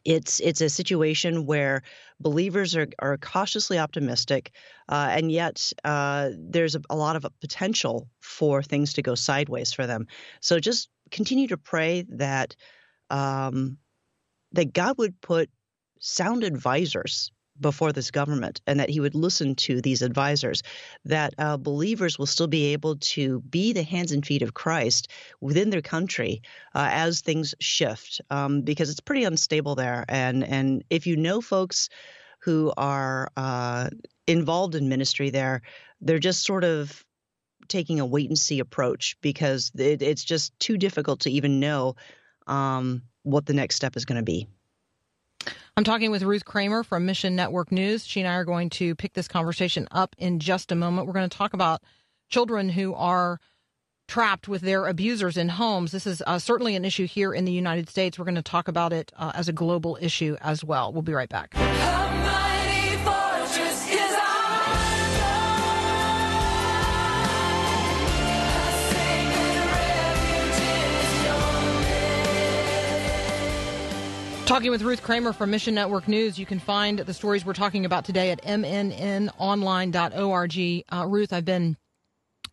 [0.05, 1.83] it's it's a situation where
[2.21, 4.53] believers are, are cautiously optimistic,
[4.89, 9.73] uh, and yet uh, there's a, a, lot of potential for things to go sideways
[9.73, 10.07] for them.
[10.41, 12.57] So just continue to pray that
[13.11, 13.79] um,
[14.53, 15.51] that God would put
[16.01, 20.63] sound advisors before this government and that he would listen to these advisors,
[21.05, 25.09] that uh, believers will still be able to be the hands and feet of Christ
[25.41, 26.43] within their country
[26.75, 30.05] uh, as things shift, um, because it's pretty unstable there.
[30.09, 31.89] And, and if you know folks
[32.41, 33.89] who are uh,
[34.27, 35.63] involved in ministry there,
[36.01, 37.05] they're just sort of
[37.69, 41.97] taking a wait and see approach because it, it's just too difficult to even know
[42.47, 44.47] um, what the next step is going to be.
[45.77, 48.07] I'm talking with Ruth Kramer from Mission Network News.
[48.07, 51.07] She and I are going to pick this conversation up in just a moment.
[51.07, 51.83] We're going to talk about
[52.29, 53.41] children who are
[54.07, 55.93] trapped with their abusers in homes.
[55.93, 58.19] This is uh, certainly an issue here in the United States.
[58.19, 60.93] We're going to talk about it uh, as a global issue as well.
[60.93, 61.55] We'll be right back.
[74.47, 76.39] Talking with Ruth Kramer from Mission Network News.
[76.39, 80.85] You can find the stories we're talking about today at mnnonline.org.
[80.93, 81.79] Uh, Ruth, I've been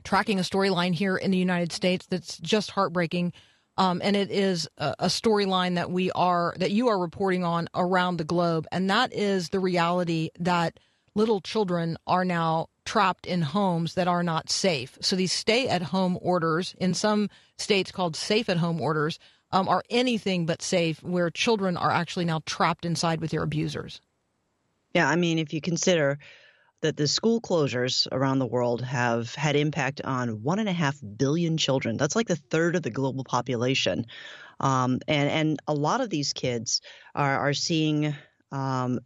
[0.06, 3.34] tracking a storyline here in the United States that's just heartbreaking.
[3.77, 7.67] Um, and it is a, a storyline that we are that you are reporting on
[7.75, 10.80] around the globe, and that is the reality that
[11.13, 14.97] little children are now trapped in homes that are not safe.
[15.01, 19.19] So these stay-at-home orders in some states called safe-at-home orders
[19.51, 24.01] um, are anything but safe, where children are actually now trapped inside with their abusers.
[24.93, 26.19] Yeah, I mean, if you consider
[26.81, 30.97] that the school closures around the world have had impact on one and a half
[31.15, 31.95] billion children.
[31.97, 34.05] That's like a third of the global population,
[34.59, 36.81] um, and and a lot of these kids
[37.15, 38.15] are are seeing.
[38.51, 38.99] Um,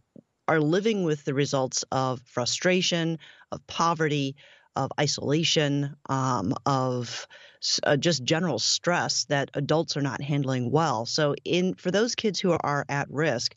[0.47, 3.17] are living with the results of frustration,
[3.51, 4.35] of poverty,
[4.75, 7.27] of isolation, um, of
[7.83, 11.05] uh, just general stress that adults are not handling well.
[11.05, 13.55] So, in for those kids who are at risk,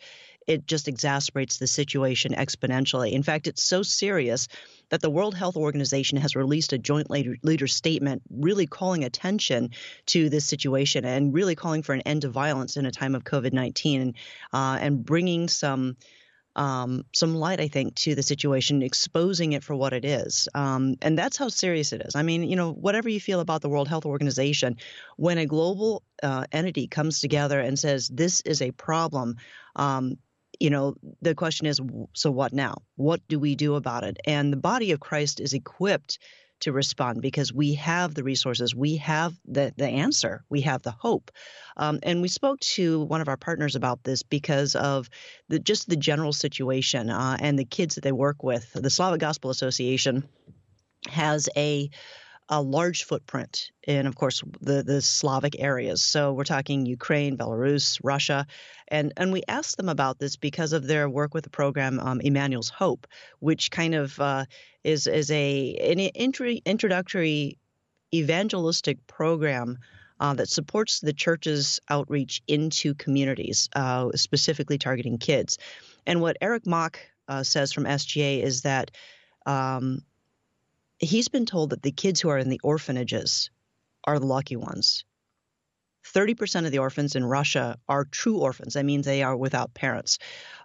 [0.48, 3.12] it just exacerbates the situation exponentially.
[3.12, 4.48] In fact, it's so serious
[4.88, 9.70] that the World Health Organization has released a joint leader, statement really calling attention
[10.06, 13.24] to this situation and really calling for an end to violence in a time of
[13.24, 14.14] COVID 19
[14.54, 15.96] uh, and bringing some
[16.58, 20.48] um, some light, I think, to the situation, exposing it for what it is.
[20.54, 22.16] Um, and that's how serious it is.
[22.16, 24.76] I mean, you know, whatever you feel about the World Health Organization,
[25.16, 29.36] when a global uh, entity comes together and says this is a problem,
[29.76, 30.18] um,
[30.58, 31.80] you know, the question is,
[32.14, 32.78] so what now?
[32.96, 34.16] What do we do about it?
[34.24, 36.18] And the body of Christ is equipped
[36.60, 40.90] to respond because we have the resources, we have the, the answer, we have the
[40.90, 41.30] hope.
[41.76, 45.08] Um, and we spoke to one of our partners about this because of
[45.48, 48.72] the, just the general situation uh, and the kids that they work with.
[48.72, 50.28] The Slavic Gospel Association
[51.08, 51.90] has a
[52.48, 56.02] a large footprint in, of course, the, the Slavic areas.
[56.02, 58.46] So we're talking Ukraine, Belarus, Russia.
[58.88, 62.20] And, and we asked them about this because of their work with the program um,
[62.20, 63.06] Emmanuel's Hope,
[63.38, 64.46] which kind of uh,
[64.82, 67.58] is, is a, an intro, introductory
[68.14, 69.78] evangelistic program
[70.20, 75.58] uh, that supports the church's outreach into communities, uh, specifically targeting kids.
[76.06, 76.98] And what Eric Mock
[77.28, 78.90] uh, says from SGA is that
[79.46, 80.02] um,
[80.98, 83.50] he's been told that the kids who are in the orphanages
[84.04, 85.04] are the lucky ones
[86.14, 88.74] 30% of the orphans in Russia are true orphans.
[88.74, 90.18] That means they are without parents.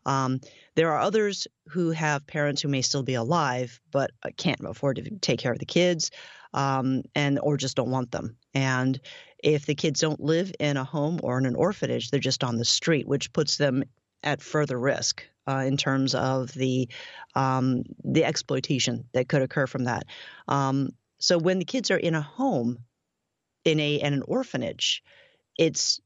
[0.05, 0.39] Um,
[0.75, 4.97] there are others who have parents who may still be alive, but uh, can't afford
[4.97, 6.11] to take care of the kids,
[6.53, 8.37] um, and or just don't want them.
[8.53, 8.99] And
[9.43, 12.57] if the kids don't live in a home or in an orphanage, they're just on
[12.57, 13.83] the street, which puts them
[14.23, 16.87] at further risk uh, in terms of the
[17.35, 20.03] um, the exploitation that could occur from that.
[20.47, 22.79] Um, so when the kids are in a home,
[23.65, 25.03] in a in an orphanage,
[25.57, 25.99] it's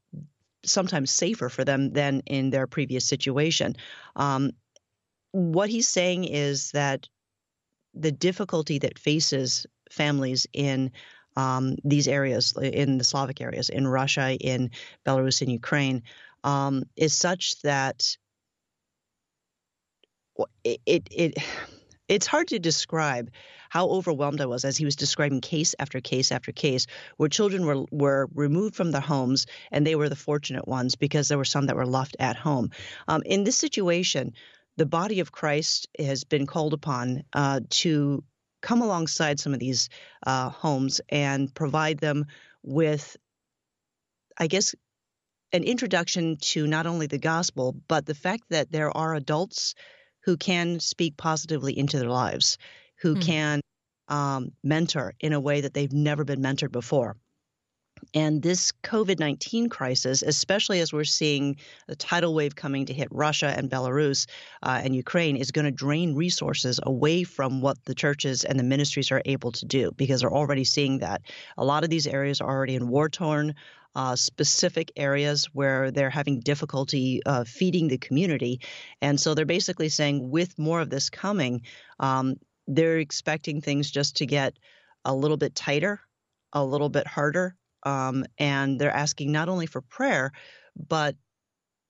[0.65, 3.76] sometimes safer for them than in their previous situation.
[4.15, 4.51] Um,
[5.32, 7.07] what he's saying is that
[7.93, 10.91] the difficulty that faces families in
[11.36, 14.72] um, these areas, in the Slavic areas, in Russia, in
[15.05, 16.03] Belarus, in Ukraine,
[16.44, 18.18] um, is such that
[20.64, 21.38] it, it, it
[22.08, 23.30] it's hard to describe
[23.70, 27.66] how overwhelmed I was as he was describing case after case after case where children
[27.66, 31.46] were were removed from their homes and they were the fortunate ones because there were
[31.46, 32.72] some that were left at home.
[33.08, 34.34] Um, in this situation,
[34.78, 38.24] the body of Christ has been called upon uh, to
[38.62, 39.90] come alongside some of these
[40.26, 42.26] uh, homes and provide them
[42.64, 43.18] with,
[44.38, 44.76] I guess,
[45.54, 49.76] an introduction to not only the gospel, but the fact that there are adults
[50.24, 52.58] who can speak positively into their lives,
[53.00, 53.18] who Hmm.
[53.18, 53.62] can
[54.10, 57.16] um, mentor in a way that they've never been mentored before.
[58.14, 63.08] And this COVID 19 crisis, especially as we're seeing the tidal wave coming to hit
[63.12, 64.28] Russia and Belarus
[64.62, 68.64] uh, and Ukraine, is going to drain resources away from what the churches and the
[68.64, 71.22] ministries are able to do because they're already seeing that.
[71.58, 73.56] A lot of these areas are already in war torn.
[73.98, 78.60] Uh, specific areas where they're having difficulty uh, feeding the community.
[79.02, 81.62] And so they're basically saying, with more of this coming,
[82.00, 82.36] um,
[82.68, 84.54] they're expecting things just to get
[85.04, 86.00] a little bit tighter,
[86.54, 87.56] a little bit harder.
[87.82, 90.32] Um, and they're asking not only for prayer,
[90.76, 91.16] but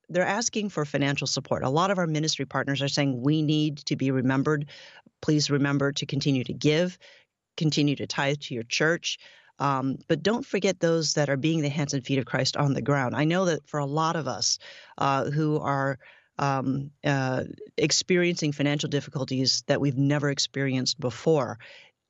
[0.08, 1.62] they're asking for financial support.
[1.62, 4.70] A lot of our ministry partners are saying we need to be remembered.
[5.20, 6.98] Please remember to continue to give,
[7.58, 9.18] continue to tithe to your church.
[9.58, 12.74] Um, but don't forget those that are being the hands and feet of Christ on
[12.74, 13.16] the ground.
[13.16, 14.58] I know that for a lot of us
[14.96, 15.98] uh, who are
[16.38, 17.44] um, uh,
[17.76, 21.58] experiencing financial difficulties that we've never experienced before,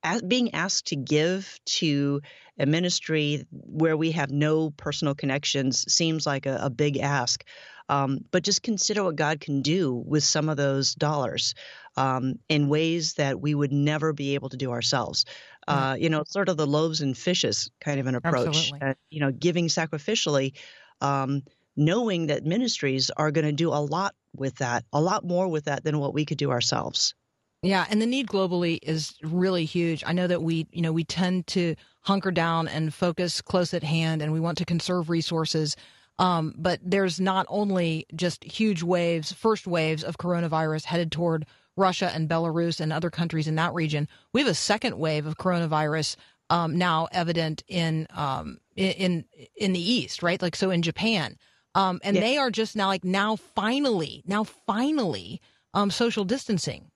[0.03, 2.20] as, being asked to give to
[2.59, 7.44] a ministry where we have no personal connections seems like a, a big ask.
[7.88, 11.55] Um, but just consider what God can do with some of those dollars
[11.96, 15.24] um, in ways that we would never be able to do ourselves.
[15.68, 18.48] Uh, you know, sort of the loaves and fishes kind of an approach.
[18.48, 18.88] Absolutely.
[18.88, 20.54] Uh, you know, giving sacrificially,
[21.00, 21.42] um,
[21.76, 25.64] knowing that ministries are going to do a lot with that, a lot more with
[25.64, 27.14] that than what we could do ourselves.
[27.62, 30.04] Yeah, and the need globally is really huge.
[30.06, 33.82] I know that we, you know, we tend to hunker down and focus close at
[33.82, 35.76] hand, and we want to conserve resources.
[36.20, 41.46] Um, but there's not only just huge waves, first waves of coronavirus headed toward
[41.78, 44.08] Russia and Belarus and other countries in that region.
[44.32, 46.16] We have a second wave of coronavirus
[46.50, 49.24] um, now evident in um, in
[49.56, 50.40] in the east, right?
[50.40, 51.36] Like so in Japan,
[51.74, 55.40] um, and they are just now like now finally, now finally,
[55.74, 56.90] um, social distancing.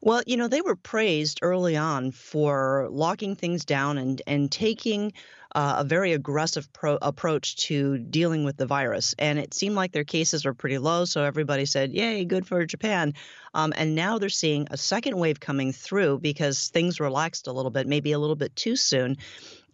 [0.00, 5.12] Well, you know, they were praised early on for locking things down and and taking
[5.54, 9.14] uh, a very aggressive pro- approach to dealing with the virus.
[9.18, 12.64] And it seemed like their cases were pretty low, so everybody said, "Yay, good for
[12.66, 13.14] Japan."
[13.54, 17.70] Um, and now they're seeing a second wave coming through because things relaxed a little
[17.70, 19.16] bit, maybe a little bit too soon.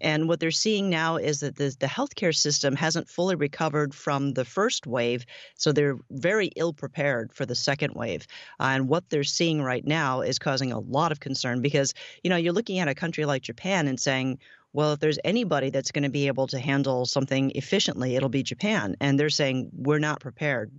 [0.00, 4.32] And what they're seeing now is that the, the healthcare system hasn't fully recovered from
[4.32, 5.24] the first wave,
[5.56, 8.26] so they're very ill prepared for the second wave.
[8.60, 12.30] Uh, and what they're seeing right now is causing a lot of concern because, you
[12.30, 14.38] know, you're looking at a country like Japan and saying,
[14.72, 18.42] well, if there's anybody that's going to be able to handle something efficiently, it'll be
[18.42, 18.96] Japan.
[19.00, 20.72] And they're saying, we're not prepared.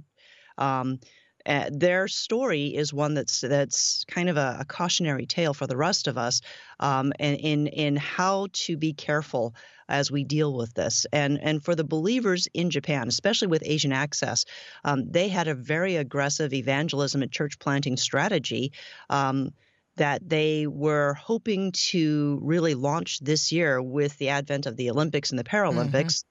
[0.57, 0.99] Um,
[1.45, 5.77] uh, their story is one that's that's kind of a, a cautionary tale for the
[5.77, 6.41] rest of us,
[6.79, 9.53] um, and in in how to be careful
[9.87, 11.05] as we deal with this.
[11.13, 14.45] And and for the believers in Japan, especially with Asian Access,
[14.83, 18.71] um, they had a very aggressive evangelism and church planting strategy.
[19.09, 19.51] Um,
[19.97, 25.29] that they were hoping to really launch this year with the advent of the Olympics
[25.29, 26.25] and the Paralympics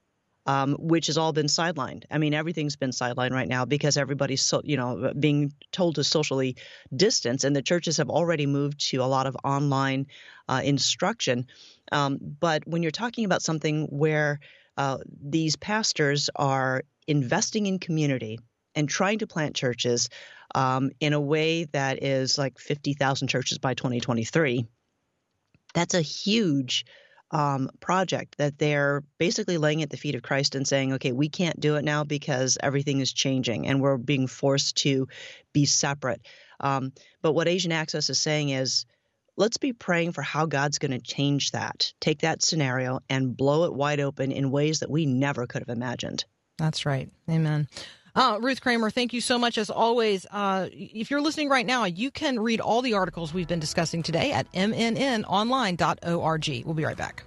[0.47, 2.05] um, which has all been sidelined.
[2.11, 6.05] I mean, everything's been sidelined right now because everybody's, so, you know, being told to
[6.05, 6.57] socially
[6.95, 10.07] distance, and the churches have already moved to a lot of online
[10.49, 11.47] uh, instruction.
[11.93, 14.41] Um, but when you're talking about something where
[14.77, 18.39] uh, these pastors are investing in community
[18.75, 20.09] and trying to plant churches
[20.55, 24.67] um, in a way that is like 50,000 churches by 2023,
[25.73, 26.85] that's a huge
[27.35, 31.29] um, project that they're basically laying at the feet of Christ and saying, okay, we
[31.29, 35.09] can't do it now because everything is changing and we're being forced to
[35.53, 36.25] be separate.
[36.61, 38.87] Um, but what Asian Access is saying is,
[39.37, 43.65] let's be praying for how God's going to change that, take that scenario and blow
[43.65, 46.25] it wide open in ways that we never could have imagined.
[46.57, 47.11] That's right.
[47.29, 47.67] Amen.
[48.17, 50.25] Uh, Ruth Kramer, thank you so much as always.
[50.31, 54.05] Uh, if you're listening right now, you can read all the articles we've been discussing
[54.05, 56.63] today at mnnonline.org.
[56.65, 57.25] We'll be right back.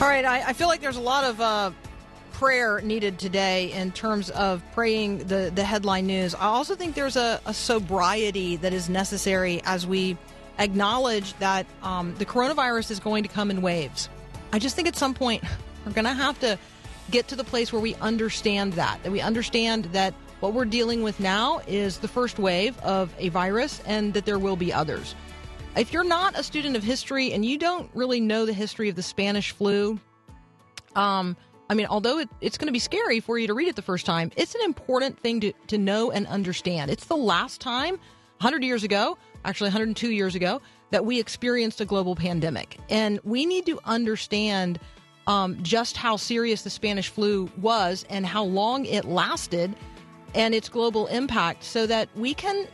[0.00, 1.70] All right, I, I feel like there's a lot of uh,
[2.32, 6.34] prayer needed today in terms of praying the, the headline news.
[6.34, 10.16] I also think there's a, a sobriety that is necessary as we
[10.60, 14.08] acknowledge that um, the coronavirus is going to come in waves.
[14.52, 15.42] I just think at some point
[15.86, 16.58] we're going to have to
[17.10, 21.02] get to the place where we understand that, that we understand that what we're dealing
[21.02, 25.14] with now is the first wave of a virus and that there will be others.
[25.76, 28.96] If you're not a student of history and you don't really know the history of
[28.96, 30.00] the Spanish flu,
[30.96, 31.36] um,
[31.68, 33.82] I mean, although it, it's going to be scary for you to read it the
[33.82, 36.90] first time, it's an important thing to, to know and understand.
[36.90, 37.92] It's the last time,
[38.38, 40.60] 100 years ago, actually 102 years ago,
[40.90, 42.78] that we experienced a global pandemic.
[42.88, 44.78] And we need to understand
[45.26, 49.74] um, just how serious the Spanish flu was and how long it lasted
[50.34, 52.66] and its global impact so that we can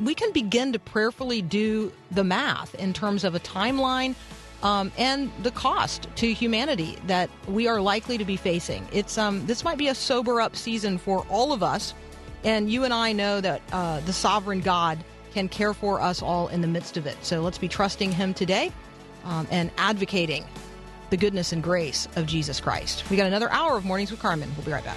[0.00, 4.16] we can begin to prayerfully do the math in terms of a timeline
[4.64, 8.86] um, and the cost to humanity that we are likely to be facing.
[8.92, 11.94] It's um, this might be a sober up season for all of us,
[12.42, 14.98] and you and I know that uh, the sovereign God
[15.34, 17.16] can care for us all in the midst of it.
[17.22, 18.72] So let's be trusting Him today
[19.24, 20.46] um, and advocating
[21.10, 23.08] the goodness and grace of Jesus Christ.
[23.10, 24.50] We got another hour of Mornings with Carmen.
[24.56, 24.96] We'll be right back.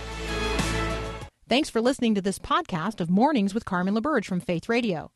[1.49, 5.11] Thanks for listening to this podcast of Mornings with Carmen LaBerge from Faith Radio.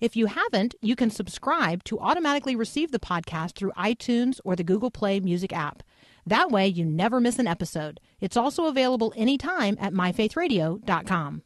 [0.00, 4.64] If you haven't, you can subscribe to automatically receive the podcast through iTunes or the
[4.64, 5.82] Google Play Music app.
[6.26, 8.00] That way, you never miss an episode.
[8.20, 11.42] It's also available anytime at myfaithradio.com.